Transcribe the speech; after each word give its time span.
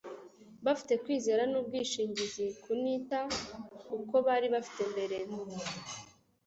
bafite 0.65 0.93
kwizera 1.03 1.43
n'ubwishingizi 1.51 2.45
kunita 2.63 3.19
uko 3.97 4.15
bari 4.27 4.47
bafite 4.53 4.81
mbere 4.91 5.17
hose. 5.29 5.71